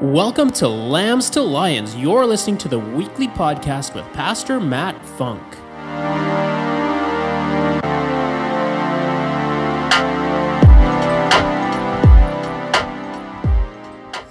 [0.00, 1.96] Welcome to Lambs to Lions.
[1.96, 5.42] You're listening to the weekly podcast with Pastor Matt Funk.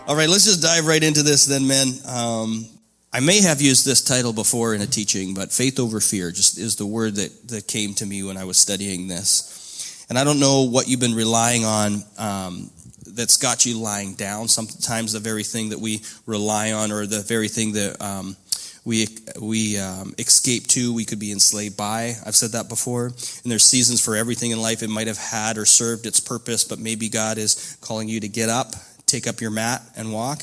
[0.08, 1.90] All right, let's just dive right into this then, men.
[2.08, 2.66] Um,
[3.12, 6.58] I may have used this title before in a teaching, but faith over fear just
[6.58, 10.06] is the word that, that came to me when I was studying this.
[10.08, 12.72] And I don't know what you've been relying on um,
[13.18, 14.48] that's got you lying down.
[14.48, 18.38] Sometimes the very thing that we rely on, or the very thing that um,
[18.86, 19.08] we
[19.42, 22.16] we um, escape to, we could be enslaved by.
[22.26, 23.08] I've said that before.
[23.08, 24.82] And there's seasons for everything in life.
[24.82, 28.30] It might have had or served its purpose, but maybe God is calling you to
[28.30, 28.74] get up,
[29.06, 30.42] take up your mat, and walk.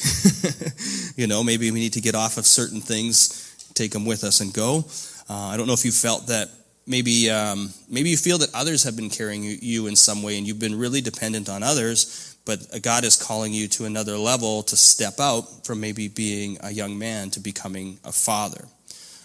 [1.17, 4.41] you know, maybe we need to get off of certain things, take them with us,
[4.41, 4.85] and go.
[5.31, 6.51] Uh, I don't know if you felt that
[6.87, 10.47] maybe um, maybe you feel that others have been carrying you in some way and
[10.47, 14.63] you've been really dependent on others but uh, God is calling you to another level
[14.65, 18.67] to step out from maybe being a young man to becoming a father,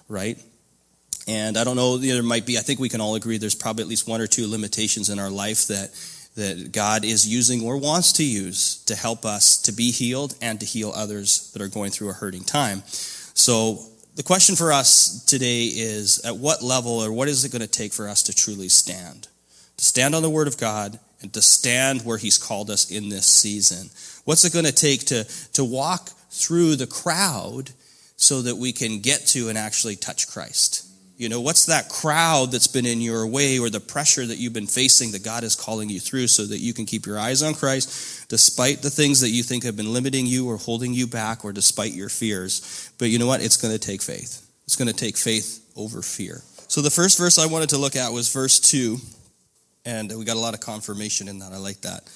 [0.07, 0.37] right?
[1.27, 3.83] And I don't know, there might be, I think we can all agree there's probably
[3.83, 5.91] at least one or two limitations in our life that,
[6.35, 10.59] that God is using or wants to use to help us to be healed and
[10.59, 12.81] to heal others that are going through a hurting time.
[12.87, 13.79] So
[14.15, 17.67] the question for us today is at what level or what is it going to
[17.67, 19.27] take for us to truly stand?
[19.77, 23.09] To stand on the Word of God and to stand where He's called us in
[23.09, 23.89] this season?
[24.25, 27.71] What's it going to take to, to walk through the crowd
[28.15, 30.85] so that we can get to and actually touch Christ?
[31.17, 34.53] You know, what's that crowd that's been in your way or the pressure that you've
[34.53, 37.43] been facing that God is calling you through so that you can keep your eyes
[37.43, 41.07] on Christ despite the things that you think have been limiting you or holding you
[41.07, 42.89] back or despite your fears?
[42.97, 43.43] But you know what?
[43.43, 44.49] It's going to take faith.
[44.63, 46.41] It's going to take faith over fear.
[46.69, 48.97] So the first verse I wanted to look at was verse 2
[49.85, 51.51] and we got a lot of confirmation in that.
[51.51, 52.09] I like that.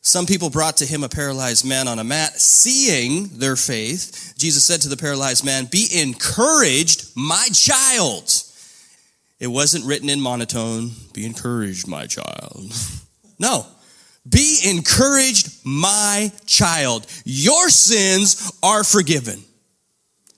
[0.00, 4.34] Some people brought to him a paralyzed man on a mat, seeing their faith.
[4.38, 8.30] Jesus said to the paralyzed man, Be encouraged, my child.
[9.40, 12.72] It wasn't written in monotone, Be encouraged, my child.
[13.40, 13.64] No.
[14.28, 17.06] Be encouraged, my child.
[17.24, 19.44] Your sins are forgiven.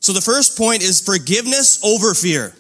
[0.01, 2.55] So the first point is forgiveness over fear.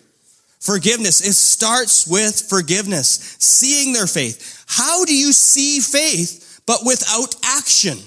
[0.60, 1.26] Forgiveness.
[1.26, 4.64] It starts with forgiveness, seeing their faith.
[4.68, 7.98] How do you see faith but without action?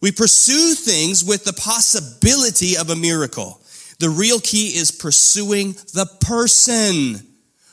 [0.00, 3.60] We pursue things with the possibility of a miracle.
[3.98, 7.26] The real key is pursuing the person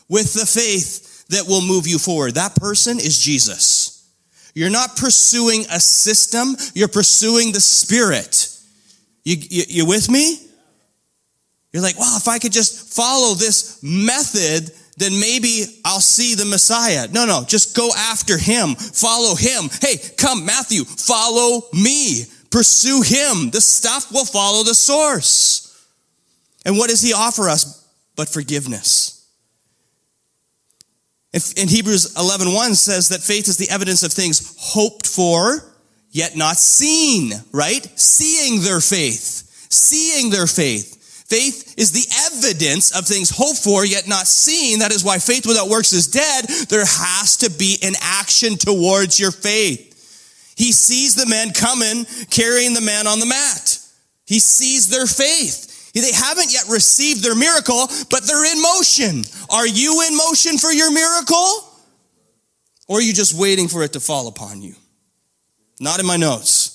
[0.07, 2.35] with the faith that will move you forward.
[2.35, 4.07] That person is Jesus.
[4.55, 8.49] You're not pursuing a system, you're pursuing the Spirit.
[9.23, 10.48] You, you, you with me?
[11.71, 16.45] You're like, well, if I could just follow this method, then maybe I'll see the
[16.45, 17.07] Messiah.
[17.11, 18.75] No, no, just go after him.
[18.75, 19.69] Follow him.
[19.81, 22.25] Hey, come, Matthew, follow me.
[22.51, 23.51] Pursue him.
[23.51, 25.65] The stuff will follow the source.
[26.65, 29.15] And what does he offer us but forgiveness?
[31.31, 35.73] In Hebrews 11:1 1 says that faith is the evidence of things hoped for,
[36.09, 37.87] yet not seen, right?
[37.95, 39.43] Seeing their faith.
[39.69, 40.98] Seeing their faith.
[41.29, 44.79] Faith is the evidence of things hoped for yet not seen.
[44.79, 46.45] That is why faith without works is dead.
[46.69, 49.85] There has to be an action towards your faith.
[50.57, 53.79] He sees the men coming, carrying the man on the mat.
[54.25, 55.91] He sees their faith.
[55.93, 59.23] They haven't yet received their miracle, but they're in motion.
[59.49, 61.63] Are you in motion for your miracle?
[62.87, 64.75] Or are you just waiting for it to fall upon you?
[65.79, 66.68] Not in my notes.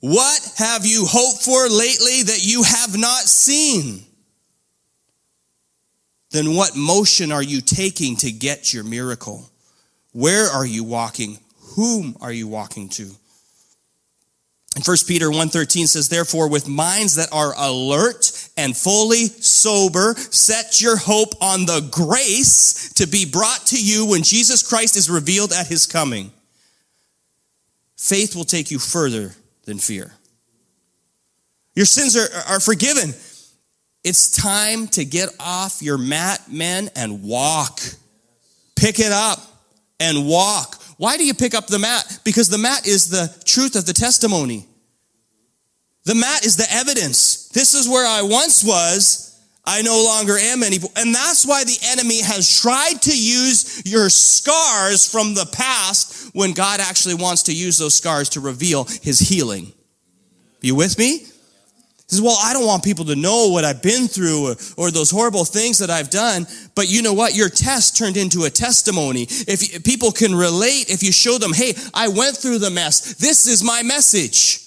[0.00, 4.04] What have you hoped for lately that you have not seen?
[6.30, 9.48] Then what motion are you taking to get your miracle?
[10.12, 11.38] Where are you walking?
[11.74, 13.10] Whom are you walking to?
[14.76, 20.80] And 1 Peter 1:13 says therefore with minds that are alert and fully sober set
[20.80, 25.52] your hope on the grace to be brought to you when Jesus Christ is revealed
[25.52, 26.30] at his coming.
[27.96, 29.34] Faith will take you further
[29.68, 30.10] than fear.
[31.74, 33.14] Your sins are, are forgiven.
[34.02, 37.80] It's time to get off your mat, men, and walk.
[38.74, 39.38] Pick it up
[40.00, 40.82] and walk.
[40.96, 42.18] Why do you pick up the mat?
[42.24, 44.66] Because the mat is the truth of the testimony.
[46.04, 47.48] The mat is the evidence.
[47.50, 49.27] This is where I once was.
[49.68, 50.90] I no longer am anymore.
[50.96, 56.54] And that's why the enemy has tried to use your scars from the past when
[56.54, 59.74] God actually wants to use those scars to reveal his healing.
[60.62, 61.18] You with me?
[61.18, 61.26] He
[62.08, 65.10] says, Well, I don't want people to know what I've been through or, or, those
[65.10, 66.46] horrible things that I've done.
[66.74, 67.34] But you know what?
[67.34, 69.24] Your test turned into a testimony.
[69.24, 73.16] If, if people can relate, if you show them, Hey, I went through the mess,
[73.16, 74.64] this is my message.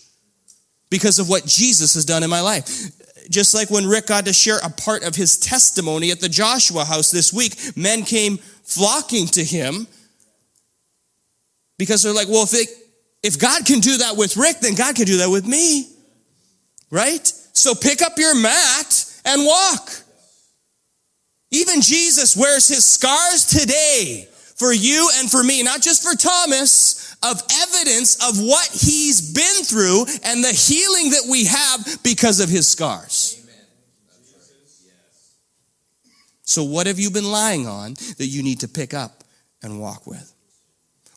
[0.92, 2.92] because of what Jesus has done in my life.
[3.30, 6.86] Just like when Rick got to share a part of his testimony at the Joshua
[6.86, 9.88] house this week, men came flocking to him
[11.78, 12.70] because they're like, well, if, it,
[13.24, 15.90] if God can do that with Rick, then God can do that with me.
[16.90, 17.26] Right?
[17.54, 19.90] So pick up your mat and walk.
[21.52, 27.01] Even Jesus wears his scars today for you and for me, not just for Thomas,
[27.24, 32.50] of evidence of what he's been through and the healing that we have because of
[32.50, 33.38] his scars.
[36.44, 39.24] So, what have you been lying on that you need to pick up
[39.64, 40.34] and walk with?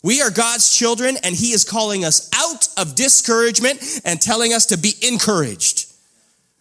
[0.04, 4.66] We are God's children, and He is calling us out of discouragement and telling us
[4.66, 5.90] to be encouraged.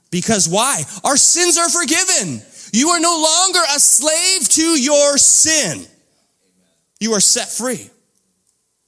[0.09, 0.83] Because why?
[1.03, 2.41] Our sins are forgiven.
[2.71, 5.85] You are no longer a slave to your sin.
[6.99, 7.89] You are set free.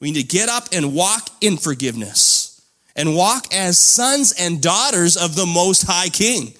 [0.06, 2.62] We need to get up and walk in forgiveness
[2.96, 6.54] and walk as sons and daughters of the Most High King.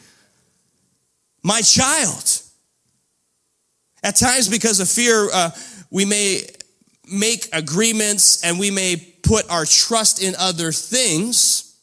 [1.44, 2.42] My child.
[4.02, 5.52] At times, because of fear, uh,
[5.92, 6.42] we may
[7.08, 11.78] make agreements and we may put our trust in other things.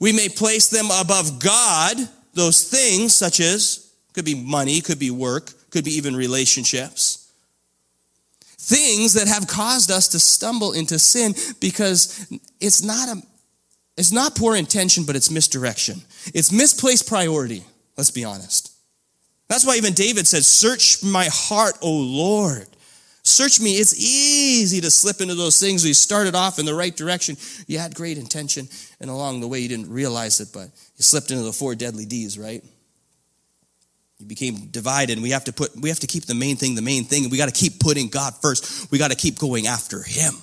[0.00, 1.98] We may place them above God,
[2.32, 7.21] those things, such as could be money, could be work, could be even relationships.
[8.64, 12.28] Things that have caused us to stumble into sin because
[12.60, 13.20] it's not a
[13.96, 16.00] it's not poor intention, but it's misdirection.
[16.32, 17.64] It's misplaced priority,
[17.96, 18.72] let's be honest.
[19.48, 22.68] That's why even David said, Search my heart, O Lord.
[23.24, 23.72] Search me.
[23.72, 25.84] It's easy to slip into those things.
[25.84, 27.36] You started off in the right direction.
[27.66, 28.68] You had great intention,
[29.00, 32.06] and along the way, you didn't realize it, but you slipped into the four deadly
[32.06, 32.64] D's, right?
[34.22, 36.76] You became divided, and we have to put we have to keep the main thing
[36.76, 38.90] the main thing, and we got to keep putting God first.
[38.92, 40.34] We got to keep going after Him.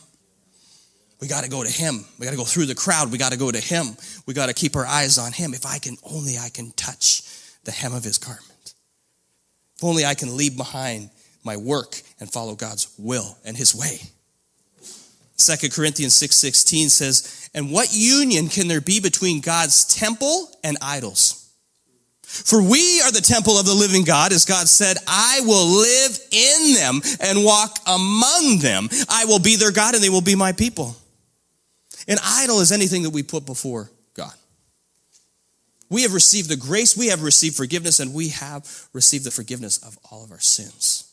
[1.22, 2.04] We got to go to Him.
[2.20, 3.10] We got to go through the crowd.
[3.10, 3.86] We got to go to Him.
[4.26, 5.54] We got to keep our eyes on Him.
[5.54, 7.24] If I can only I can touch
[7.64, 8.74] the hem of His garment.
[9.78, 11.10] If only I can leave behind
[11.46, 14.02] my work and follow God's will and his way.
[15.38, 17.24] 2 Corinthians 6:16 says,
[17.54, 21.39] "And what union can there be between God's temple and idols?
[22.32, 26.20] For we are the temple of the living God, as God said, I will live
[26.32, 28.88] in them and walk among them.
[29.10, 30.96] I will be their God and they will be my people."
[32.08, 34.34] An idol is anything that we put before God.
[35.90, 39.78] We have received the grace, we have received forgiveness, and we have received the forgiveness
[39.80, 41.06] of all of our sins.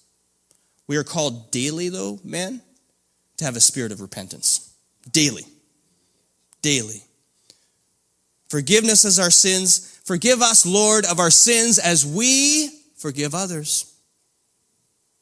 [0.86, 2.62] We are called daily, though, man,
[3.38, 4.60] to have a spirit of repentance.
[5.10, 5.46] Daily.
[6.62, 7.02] Daily.
[8.48, 9.95] Forgiveness as our sins.
[10.06, 13.92] Forgive us, Lord, of our sins as we forgive others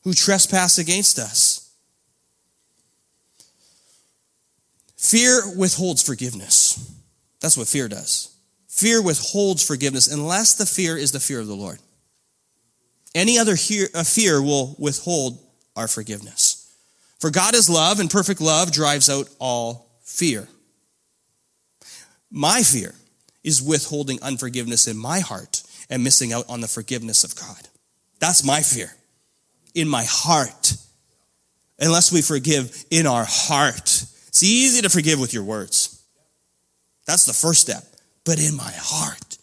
[0.02, 1.74] who trespass against us.
[4.98, 6.94] Fear withholds forgiveness.
[7.40, 8.36] That's what fear does.
[8.68, 11.78] Fear withholds forgiveness unless the fear is the fear of the Lord.
[13.14, 15.38] Any other uh, fear will withhold
[15.76, 16.76] our forgiveness.
[17.20, 20.46] For God is love, and perfect love drives out all fear.
[22.30, 22.94] My fear
[23.44, 27.68] is withholding unforgiveness in my heart and missing out on the forgiveness of God.
[28.18, 28.90] That's my fear
[29.74, 30.74] in my heart.
[31.78, 33.82] Unless we forgive in our heart.
[34.28, 36.02] It's easy to forgive with your words.
[37.06, 37.84] That's the first step.
[38.24, 39.38] But in my heart.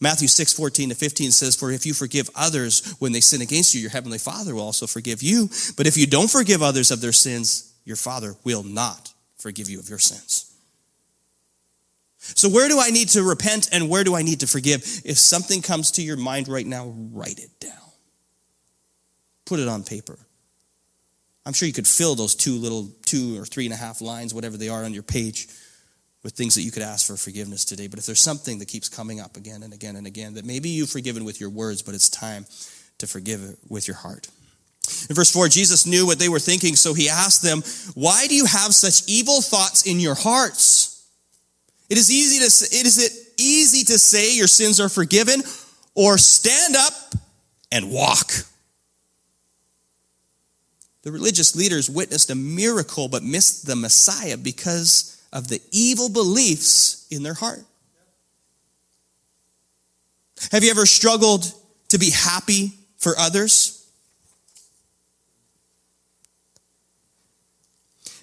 [0.00, 3.74] Matthew 6, 14 to 15 says, For if you forgive others when they sin against
[3.74, 5.48] you, your heavenly Father will also forgive you.
[5.76, 9.80] But if you don't forgive others of their sins, your Father will not forgive you
[9.80, 10.47] of your sins.
[12.34, 14.82] So, where do I need to repent and where do I need to forgive?
[15.04, 17.72] If something comes to your mind right now, write it down.
[19.46, 20.18] Put it on paper.
[21.46, 24.34] I'm sure you could fill those two little, two or three and a half lines,
[24.34, 25.48] whatever they are on your page
[26.22, 27.86] with things that you could ask for forgiveness today.
[27.86, 30.68] But if there's something that keeps coming up again and again and again, that maybe
[30.68, 32.44] you've forgiven with your words, but it's time
[32.98, 34.28] to forgive it with your heart.
[35.08, 37.62] In verse 4, Jesus knew what they were thinking, so he asked them,
[37.94, 40.87] Why do you have such evil thoughts in your hearts?
[41.88, 45.42] It is easy to it is it easy to say your sins are forgiven,
[45.94, 47.14] or stand up
[47.72, 48.30] and walk.
[51.02, 57.06] The religious leaders witnessed a miracle but missed the Messiah because of the evil beliefs
[57.10, 57.64] in their heart.
[60.52, 61.52] Have you ever struggled
[61.88, 63.74] to be happy for others?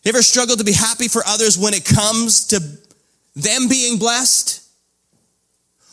[0.03, 2.61] You ever struggled to be happy for others when it comes to
[3.35, 4.61] them being blessed?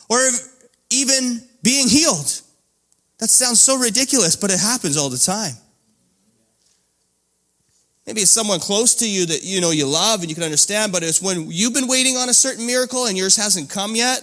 [0.09, 0.19] Or
[0.91, 2.41] even being healed?
[3.19, 5.53] That sounds so ridiculous, but it happens all the time.
[8.05, 10.91] Maybe it's someone close to you that you know you love and you can understand,
[10.91, 14.21] but it's when you've been waiting on a certain miracle and yours hasn't come yet.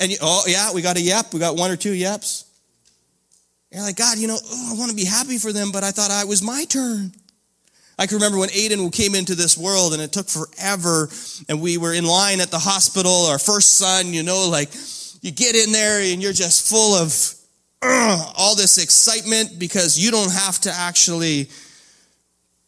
[0.00, 2.44] And you, oh yeah, we got a yep, we got one or two yeps.
[3.70, 5.90] You're like, God, you know, oh, I want to be happy for them, but I
[5.90, 7.12] thought it was my turn.
[7.98, 11.08] I can remember when Aiden came into this world and it took forever
[11.48, 14.68] and we were in line at the hospital, our first son, you know, like
[15.22, 17.34] you get in there and you're just full of
[17.82, 21.48] uh, all this excitement because you don't have to actually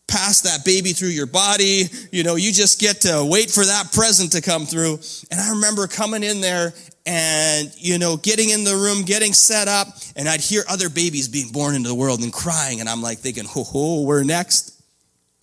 [0.06, 1.84] pass that baby through your body.
[2.10, 4.98] You know, you just get to wait for that present to come through.
[5.30, 6.72] And I remember coming in there
[7.04, 11.28] and, you know, getting in the room, getting set up, and I'd hear other babies
[11.28, 12.80] being born into the world and crying.
[12.80, 14.77] And I'm like thinking, ho ho, we're next.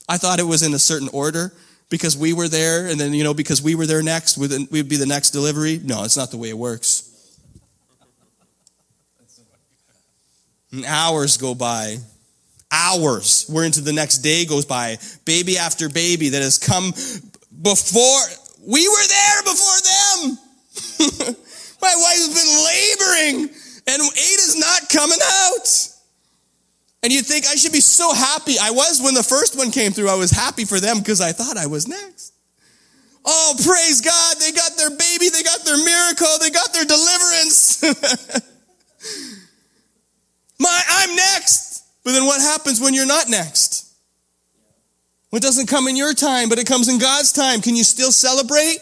[0.07, 1.51] I thought it was in a certain order
[1.89, 4.97] because we were there, and then, you know, because we were there next, we'd be
[4.97, 5.79] the next delivery.
[5.83, 7.12] No, it's not the way it works.
[10.71, 11.97] And hours go by.
[12.71, 13.45] Hours.
[13.50, 14.97] We're into the next day goes by.
[15.24, 16.91] Baby after baby that has come
[17.62, 18.21] before.
[18.67, 21.35] We were there before them.
[21.81, 23.55] My wife's been laboring,
[23.88, 25.94] and Ada's not coming out.
[27.05, 28.55] And you'd think I should be so happy.
[28.59, 30.09] I was when the first one came through.
[30.09, 32.33] I was happy for them because I thought I was next.
[33.24, 34.38] Oh, praise God.
[34.39, 35.29] They got their baby.
[35.29, 36.39] They got their miracle.
[36.41, 37.83] They got their deliverance.
[40.59, 41.83] My, I'm next.
[42.03, 43.93] But then what happens when you're not next?
[45.29, 47.62] When it doesn't come in your time, but it comes in God's time.
[47.62, 48.79] Can you still celebrate?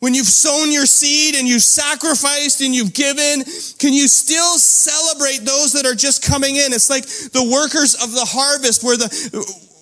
[0.00, 3.44] When you've sown your seed and you've sacrificed and you've given,
[3.78, 6.72] can you still celebrate those that are just coming in?
[6.72, 9.08] It's like the workers of the harvest where the,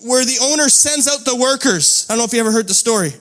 [0.05, 2.05] where the owner sends out the workers.
[2.09, 3.13] I don't know if you ever heard the story.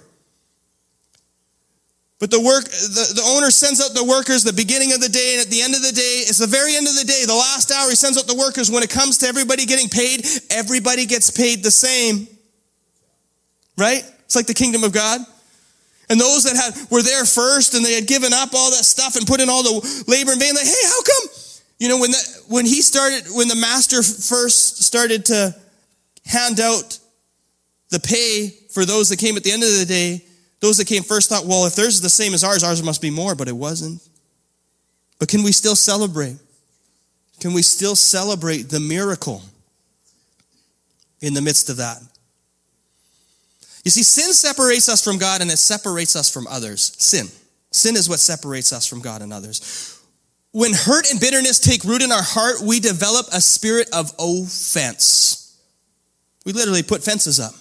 [2.19, 5.39] But the work, the, the owner sends out the workers the beginning of the day
[5.39, 7.33] and at the end of the day, it's the very end of the day, the
[7.33, 8.73] last hour, he sends out the workers.
[8.73, 12.27] When it comes to everybody getting paid, everybody gets paid the same.
[13.77, 14.03] Right?
[14.25, 15.21] It's like the kingdom of God.
[16.11, 19.17] And those that had were there first and they had given up all that stuff
[19.17, 21.31] and put in all the labor and vain, like, hey, how come?
[21.79, 25.55] You know, when the, when he started, when the master first started to
[26.25, 26.99] hand out
[27.91, 30.25] the pay for those that came at the end of the day,
[30.61, 33.01] those that came first thought, well, if theirs is the same as ours, ours must
[33.01, 34.01] be more, but it wasn't.
[35.19, 36.37] But can we still celebrate?
[37.41, 39.43] Can we still celebrate the miracle
[41.21, 41.99] in the midst of that?
[43.85, 46.93] You see, sin separates us from God and it separates us from others.
[46.99, 47.27] Sin.
[47.71, 50.01] Sin is what separates us from God and others.
[50.53, 55.61] When hurt and bitterness take root in our heart, we develop a spirit of offense.
[56.45, 57.53] We literally put fences up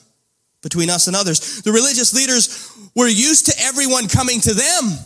[0.63, 1.61] between us and others.
[1.61, 4.97] The religious leaders were used to everyone coming to them,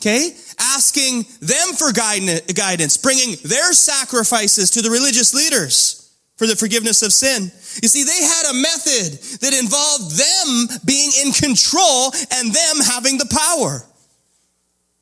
[0.00, 0.36] okay?
[0.58, 6.03] Asking them for guidance, bringing their sacrifices to the religious leaders
[6.36, 7.44] for the forgiveness of sin.
[7.82, 13.18] You see, they had a method that involved them being in control and them having
[13.18, 13.84] the power.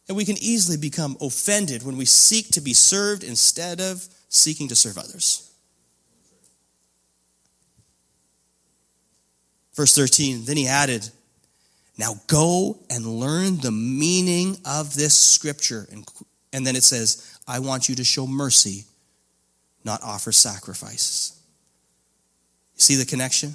[0.08, 4.68] And we can easily become offended when we seek to be served instead of seeking
[4.68, 5.48] to serve others.
[9.74, 11.08] Verse 13, then he added,
[11.96, 15.86] Now go and learn the meaning of this scripture.
[15.90, 16.06] And,
[16.52, 18.84] and then it says, I want you to show mercy
[19.84, 21.38] not offer sacrifices.
[22.74, 23.54] See the connection?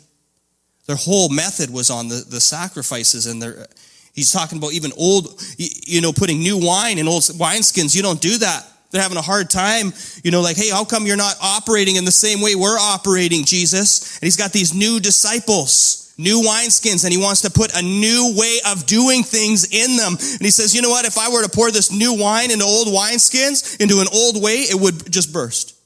[0.87, 3.67] Their whole method was on the, the sacrifices and their
[4.13, 7.95] he's talking about even old you know putting new wine in old wineskins.
[7.95, 8.65] You don't do that.
[8.89, 9.91] They're having a hard time
[10.23, 13.43] you know like hey how come you're not operating in the same way we're operating
[13.43, 14.15] jesus?
[14.15, 18.33] And he's got these new disciples new wineskins and he wants to put a new
[18.35, 20.13] way of doing things in them.
[20.13, 21.05] And he says you know what?
[21.05, 24.61] If i were to pour this new wine into old wineskins into an old way
[24.61, 25.76] it would just burst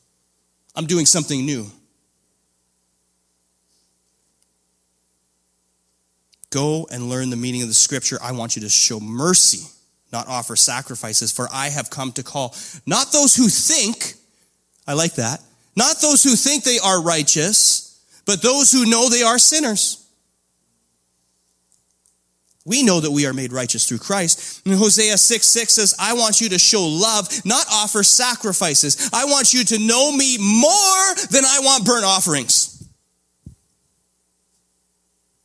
[0.75, 1.68] I'm doing something new.
[6.50, 8.20] Go and learn the meaning of the scripture.
[8.22, 9.68] I want you to show mercy,
[10.12, 14.16] not offer sacrifices, for I have come to call not those who think,
[14.86, 15.42] I like that,
[15.75, 20.00] not those who think they are righteous, but those who know they are sinners.
[22.63, 24.65] We know that we are made righteous through Christ.
[24.65, 29.10] And Hosea 6 6 says, I want you to show love, not offer sacrifices.
[29.12, 32.88] I want you to know me more than I want burnt offerings.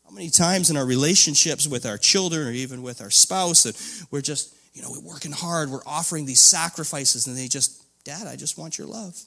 [0.05, 4.07] How many times in our relationships with our children or even with our spouse that
[4.11, 8.27] we're just, you know, we're working hard, we're offering these sacrifices, and they just, Dad,
[8.27, 9.19] I just want your love.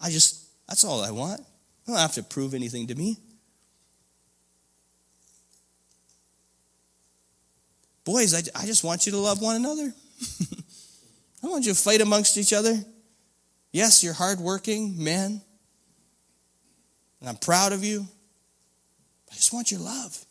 [0.00, 1.42] I just, that's all I want.
[1.42, 3.18] I don't have to prove anything to me.
[8.10, 9.94] Boys, I, I just want you to love one another.
[11.44, 12.76] I want you to fight amongst each other.
[13.70, 15.40] Yes, you're hardworking men.
[17.20, 18.04] and I'm proud of you.
[19.30, 20.24] I just want your love.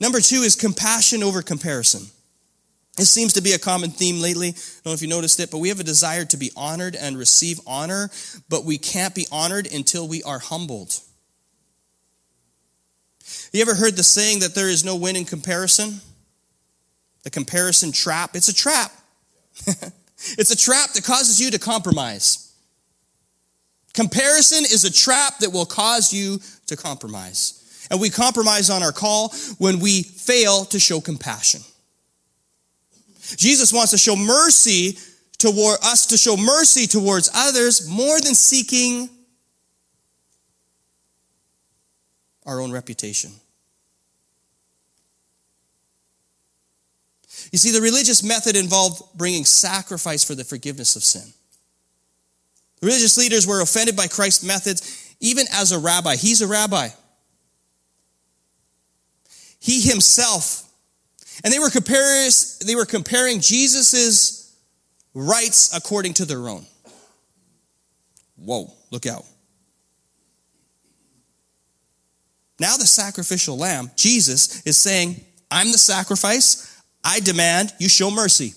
[0.00, 2.08] Number two is compassion over comparison.
[2.96, 4.48] This seems to be a common theme lately.
[4.48, 6.96] I don't know if you noticed it, but we have a desire to be honored
[6.96, 8.10] and receive honor,
[8.48, 10.98] but we can't be honored until we are humbled.
[13.52, 16.00] You ever heard the saying that there is no win in comparison?
[17.24, 18.30] The comparison trap.
[18.34, 18.92] It's a trap.
[19.66, 22.54] it's a trap that causes you to compromise.
[23.94, 27.86] Comparison is a trap that will cause you to compromise.
[27.90, 31.62] And we compromise on our call when we fail to show compassion.
[33.36, 34.98] Jesus wants to show mercy
[35.38, 39.08] toward us to show mercy towards others more than seeking
[42.48, 43.30] our own reputation.
[47.52, 51.32] You see, the religious method involved bringing sacrifice for the forgiveness of sin.
[52.80, 56.16] The religious leaders were offended by Christ's methods, even as a rabbi.
[56.16, 56.88] He's a rabbi.
[59.60, 60.64] He himself.
[61.44, 64.56] And they were, compares, they were comparing Jesus'
[65.14, 66.64] rights according to their own.
[68.36, 69.24] Whoa, look out.
[72.60, 76.82] Now, the sacrificial lamb, Jesus, is saying, I'm the sacrifice.
[77.04, 78.54] I demand you show mercy.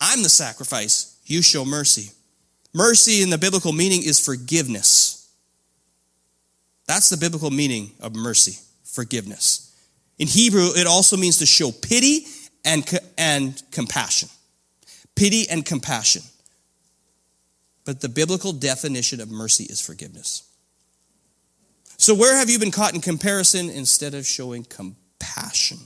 [0.00, 1.18] I'm the sacrifice.
[1.24, 2.10] You show mercy.
[2.74, 5.30] Mercy in the biblical meaning is forgiveness.
[6.86, 9.74] That's the biblical meaning of mercy, forgiveness.
[10.18, 12.26] In Hebrew, it also means to show pity
[12.64, 14.28] and, and compassion.
[15.14, 16.22] Pity and compassion.
[17.84, 20.47] But the biblical definition of mercy is forgiveness.
[21.98, 25.78] So, where have you been caught in comparison instead of showing compassion?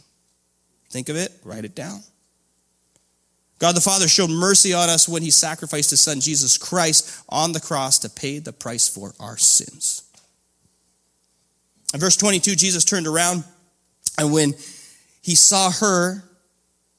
[0.90, 2.02] Think of it, write it down.
[3.58, 7.52] God the Father showed mercy on us when he sacrificed his son Jesus Christ on
[7.52, 10.02] the cross to pay the price for our sins.
[11.94, 13.44] In verse 22, Jesus turned around
[14.18, 14.54] and when
[15.22, 16.24] he saw her,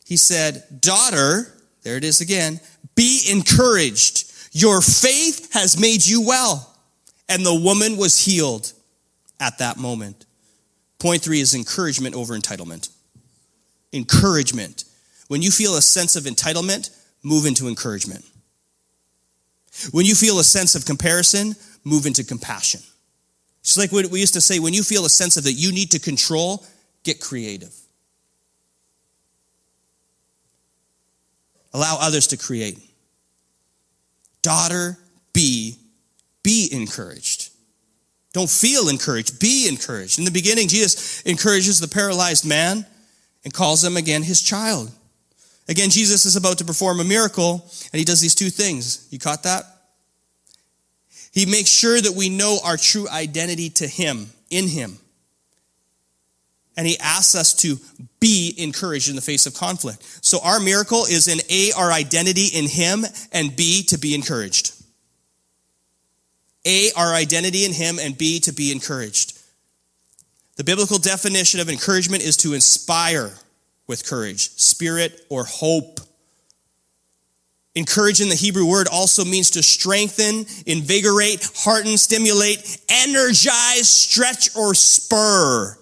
[0.05, 2.59] he said, Daughter, there it is again,
[2.95, 4.31] be encouraged.
[4.53, 6.75] Your faith has made you well.
[7.29, 8.73] And the woman was healed
[9.43, 10.25] at that moment.
[10.99, 12.89] Point three is encouragement over entitlement.
[13.91, 14.85] Encouragement.
[15.27, 16.89] When you feel a sense of entitlement,
[17.23, 18.23] move into encouragement.
[19.91, 22.79] When you feel a sense of comparison, move into compassion.
[23.59, 25.73] It's like what we used to say when you feel a sense of that you
[25.73, 26.65] need to control,
[27.03, 27.73] get creative.
[31.73, 32.79] Allow others to create.
[34.41, 34.97] Daughter,
[35.33, 35.77] be,
[36.43, 37.42] be encouraged.
[38.33, 40.17] Don't feel encouraged, be encouraged.
[40.17, 42.85] In the beginning, Jesus encourages the paralyzed man
[43.43, 44.91] and calls him again his child.
[45.69, 49.07] Again, Jesus is about to perform a miracle, and he does these two things.
[49.11, 49.63] You caught that?
[51.31, 54.97] He makes sure that we know our true identity to him, in him.
[56.75, 57.77] And he asks us to
[58.19, 60.01] be encouraged in the face of conflict.
[60.25, 64.72] So our miracle is in A, our identity in him, and B, to be encouraged.
[66.65, 69.39] A, our identity in him, and B, to be encouraged.
[70.55, 73.33] The biblical definition of encouragement is to inspire
[73.87, 75.99] with courage, spirit, or hope.
[77.75, 84.75] Encourage in the Hebrew word also means to strengthen, invigorate, hearten, stimulate, energize, stretch, or
[84.75, 85.75] spur.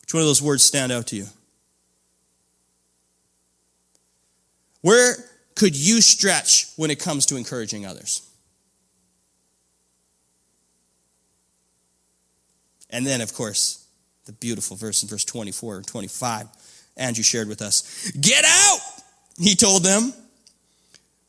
[0.00, 1.26] Which one of those words stand out to you?
[4.80, 5.16] Where
[5.54, 8.22] could you stretch when it comes to encouraging others?
[12.92, 13.86] And then, of course,
[14.26, 16.46] the beautiful verse in verse 24 and 25,
[16.96, 18.78] Andrew shared with us Get out,
[19.38, 20.12] he told them.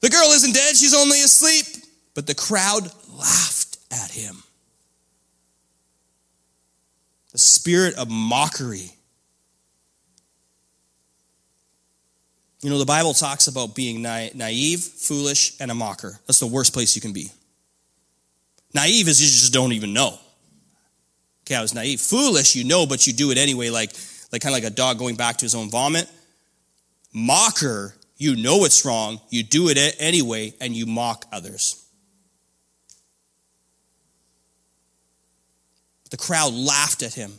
[0.02, 1.66] The girl isn't dead, she's only asleep.
[2.14, 4.44] But the crowd laughed at him
[7.32, 8.92] the spirit of mockery.
[12.62, 16.20] You know, the Bible talks about being naive, foolish, and a mocker.
[16.28, 17.32] That's the worst place you can be.
[18.74, 20.20] Naive is you just don't even know.
[21.52, 22.00] Okay, I was naive.
[22.00, 23.92] Foolish, you know, but you do it anyway, like,
[24.32, 26.10] like kind of like a dog going back to his own vomit.
[27.14, 31.86] Mocker, you know it's wrong, you do it anyway, and you mock others.
[36.10, 37.34] The crowd laughed at him.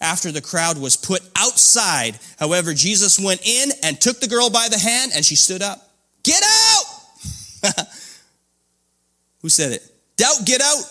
[0.00, 4.66] After the crowd was put outside, however, Jesus went in and took the girl by
[4.70, 5.88] the hand and she stood up.
[6.24, 7.76] Get out!
[9.42, 9.88] Who said it?
[10.16, 10.82] Doubt, get out!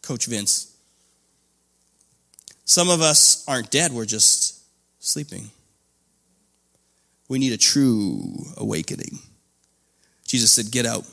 [0.00, 0.73] Coach Vince.
[2.64, 4.62] Some of us aren't dead, we're just
[5.02, 5.50] sleeping.
[7.28, 9.18] We need a true awakening.
[10.26, 11.04] Jesus said, Get out.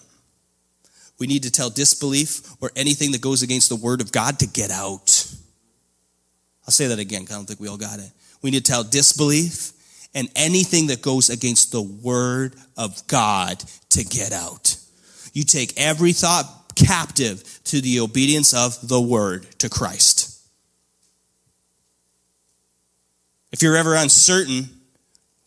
[1.19, 4.47] We need to tell disbelief or anything that goes against the word of God to
[4.47, 5.31] get out.
[6.65, 8.11] I'll say that again, I don't think we all got it.
[8.41, 9.73] We need to tell disbelief
[10.13, 14.77] and anything that goes against the word of God to get out.
[15.33, 20.20] You take every thought captive to the obedience of the word to Christ.
[23.51, 24.69] If you're ever uncertain,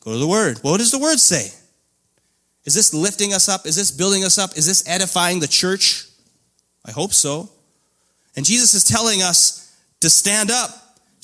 [0.00, 0.58] go to the word.
[0.62, 1.50] What does the word say?
[2.64, 3.66] Is this lifting us up?
[3.66, 4.56] Is this building us up?
[4.56, 6.06] Is this edifying the church?
[6.84, 7.50] I hope so.
[8.36, 10.70] And Jesus is telling us to stand up,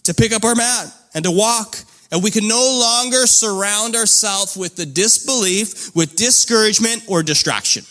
[0.04, 1.76] to pick up our mat, and to walk.
[2.12, 7.84] And we can no longer surround ourselves with the disbelief, with discouragement, or distraction.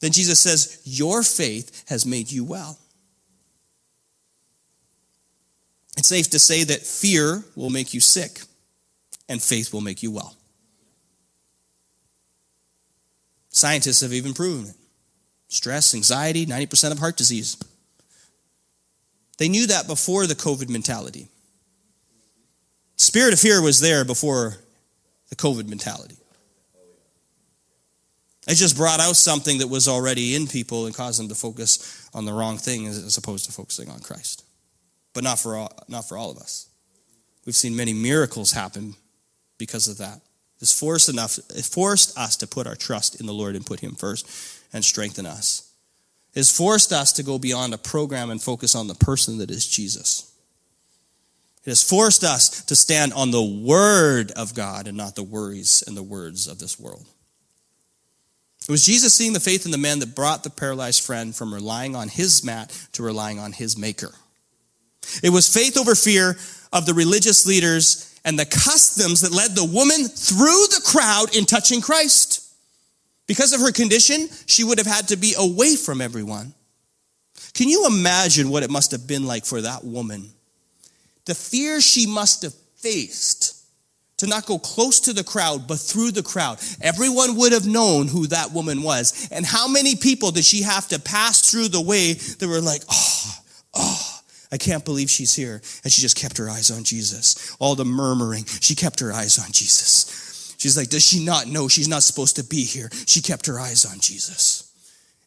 [0.00, 2.78] Then Jesus says, Your faith has made you well.
[5.96, 8.40] It's safe to say that fear will make you sick
[9.28, 10.36] and faith will make you well.
[13.50, 14.76] Scientists have even proven it.
[15.48, 17.56] Stress, anxiety, 90% of heart disease.
[19.38, 21.28] They knew that before the COVID mentality.
[22.96, 24.54] Spirit of fear was there before
[25.28, 26.16] the COVID mentality.
[28.46, 32.08] It just brought out something that was already in people and caused them to focus
[32.12, 34.43] on the wrong thing as opposed to focusing on Christ.
[35.14, 36.68] But not for all, not for all of us.
[37.46, 38.94] We've seen many miracles happen
[39.58, 40.20] because of that.
[40.60, 43.80] It's forced enough, it forced us to put our trust in the Lord and put
[43.80, 44.28] Him first
[44.72, 45.70] and strengthen us.
[46.34, 49.66] It's forced us to go beyond a program and focus on the person that is
[49.66, 50.32] Jesus.
[51.64, 55.82] It has forced us to stand on the Word of God and not the worries
[55.86, 57.06] and the words of this world.
[58.68, 61.52] It was Jesus seeing the faith in the man that brought the paralyzed friend from
[61.52, 64.12] relying on his mat to relying on his maker.
[65.22, 66.36] It was faith over fear
[66.72, 71.44] of the religious leaders and the customs that led the woman through the crowd in
[71.44, 72.40] touching Christ.
[73.26, 76.52] Because of her condition, she would have had to be away from everyone.
[77.54, 80.30] Can you imagine what it must have been like for that woman?
[81.24, 83.64] The fear she must have faced
[84.18, 86.58] to not go close to the crowd, but through the crowd.
[86.80, 89.28] Everyone would have known who that woman was.
[89.32, 92.82] And how many people did she have to pass through the way that were like,
[92.90, 93.38] oh,
[93.74, 94.13] oh,
[94.54, 95.60] I can't believe she's here.
[95.82, 97.56] And she just kept her eyes on Jesus.
[97.58, 100.54] All the murmuring, she kept her eyes on Jesus.
[100.60, 102.88] She's like, does she not know she's not supposed to be here?
[103.04, 104.72] She kept her eyes on Jesus.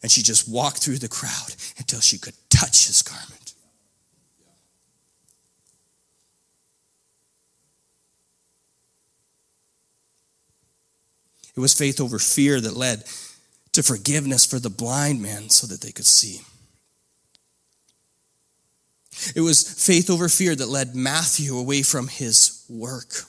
[0.01, 3.53] And she just walked through the crowd until she could touch his garment.
[11.53, 13.03] It was faith over fear that led
[13.73, 16.43] to forgiveness for the blind man so that they could see.
[19.35, 23.23] It was faith over fear that led Matthew away from his work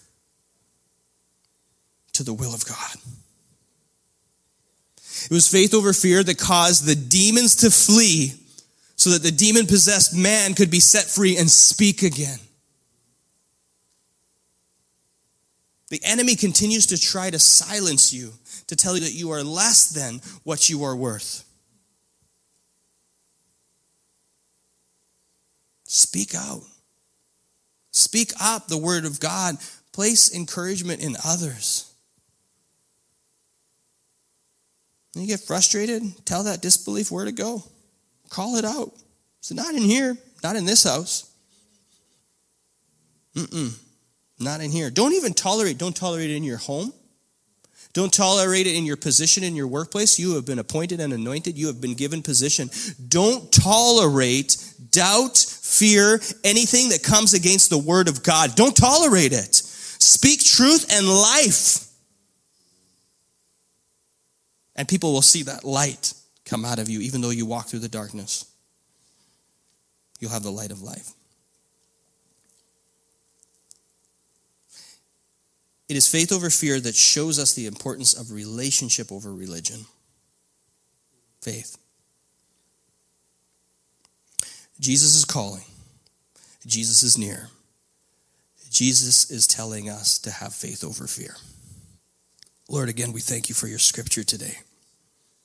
[2.12, 2.96] to the will of God.
[5.24, 8.34] It was faith over fear that caused the demons to flee
[8.96, 12.38] so that the demon possessed man could be set free and speak again.
[15.90, 18.32] The enemy continues to try to silence you,
[18.66, 21.47] to tell you that you are less than what you are worth.
[25.90, 26.60] Speak out.
[27.92, 29.56] Speak up the word of God.
[29.92, 31.90] Place encouragement in others.
[35.14, 37.64] When you get frustrated, tell that disbelief where to go.
[38.28, 38.92] Call it out.
[39.40, 41.32] So not in here, not in this house.
[43.34, 43.74] Mm-mm.
[44.38, 44.90] Not in here.
[44.90, 45.78] Don't even tolerate.
[45.78, 46.92] Don't tolerate it in your home.
[47.92, 50.18] Don't tolerate it in your position in your workplace.
[50.18, 51.56] You have been appointed and anointed.
[51.56, 52.70] You have been given position.
[53.08, 54.56] Don't tolerate
[54.90, 58.54] doubt, fear, anything that comes against the word of God.
[58.54, 59.54] Don't tolerate it.
[59.54, 61.86] Speak truth and life.
[64.76, 67.80] And people will see that light come out of you, even though you walk through
[67.80, 68.44] the darkness.
[70.20, 71.10] You'll have the light of life.
[75.88, 79.86] It is faith over fear that shows us the importance of relationship over religion.
[81.40, 81.78] Faith.
[84.80, 85.64] Jesus is calling.
[86.66, 87.48] Jesus is near.
[88.70, 91.34] Jesus is telling us to have faith over fear.
[92.68, 94.58] Lord, again, we thank you for your scripture today.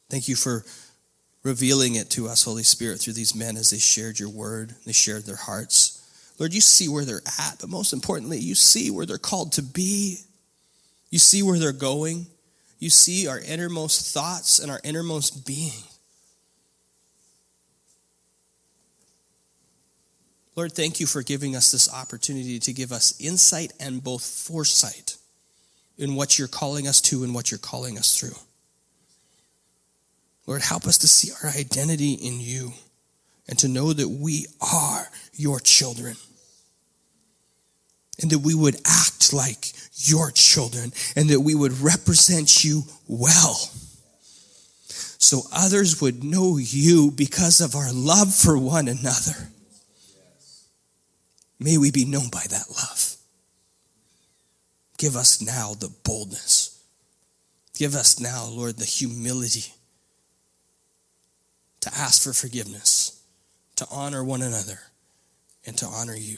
[0.10, 0.66] Thank you for
[1.42, 4.92] revealing it to us, Holy Spirit, through these men as they shared your word, they
[4.92, 6.00] shared their hearts.
[6.38, 9.62] Lord, you see where they're at, but most importantly, you see where they're called to
[9.62, 10.20] be.
[11.13, 12.26] You see where they're going.
[12.80, 15.84] You see our innermost thoughts and our innermost being.
[20.56, 25.17] Lord, thank you for giving us this opportunity to give us insight and both foresight
[25.99, 28.36] in what you're calling us to and what you're calling us through.
[30.47, 32.73] Lord, help us to see our identity in you
[33.47, 36.15] and to know that we are your children.
[38.24, 43.70] And that we would act like your children and that we would represent you well.
[44.88, 49.50] So others would know you because of our love for one another.
[51.60, 53.16] May we be known by that love.
[54.98, 56.82] Give us now the boldness.
[57.76, 59.74] Give us now, Lord, the humility
[61.82, 63.22] to ask for forgiveness,
[63.76, 64.80] to honor one another,
[65.66, 66.38] and to honor you.